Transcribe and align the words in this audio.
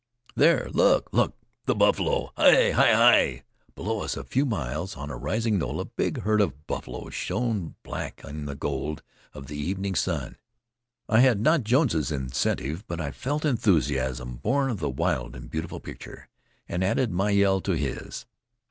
"There! 0.33 0.67
look! 0.71 1.09
look! 1.11 1.35
the 1.65 1.75
buffalo! 1.75 2.31
Hi! 2.35 2.71
Hi! 2.71 2.91
Hi!" 2.95 3.43
Below 3.75 3.99
us, 4.01 4.17
a 4.17 4.23
few 4.23 4.47
miles 4.47 4.97
on 4.97 5.11
a 5.11 5.15
rising 5.15 5.59
knoll, 5.59 5.79
a 5.79 5.85
big 5.85 6.21
herd 6.21 6.41
of 6.41 6.65
buffalo 6.65 7.11
shone 7.11 7.75
black 7.83 8.23
in 8.23 8.45
the 8.45 8.55
gold 8.55 9.03
of 9.35 9.45
the 9.45 9.57
evening 9.57 9.93
sun. 9.93 10.37
I 11.07 11.19
had 11.19 11.39
not 11.39 11.63
Jones's 11.65 12.11
incentive, 12.11 12.83
but 12.87 12.99
I 12.99 13.11
felt 13.11 13.45
enthusiasm 13.45 14.37
born 14.37 14.71
of 14.71 14.79
the 14.79 14.89
wild 14.89 15.35
and 15.35 15.51
beautiful 15.51 15.79
picture, 15.79 16.29
and 16.67 16.83
added 16.83 17.11
my 17.11 17.29
yell 17.29 17.61
to 17.61 17.73
his. 17.73 18.25